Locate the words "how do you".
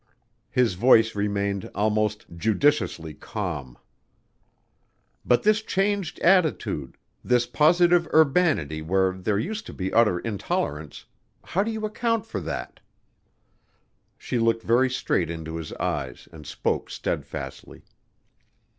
11.43-11.85